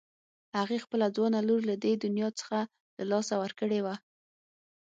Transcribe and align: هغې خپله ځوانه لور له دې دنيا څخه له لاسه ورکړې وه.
هغې 0.59 0.77
خپله 0.85 1.05
ځوانه 1.15 1.39
لور 1.47 1.61
له 1.69 1.75
دې 1.83 1.93
دنيا 2.03 2.29
څخه 2.39 2.59
له 2.97 3.03
لاسه 3.11 3.33
ورکړې 3.43 3.79
وه. 3.85 3.95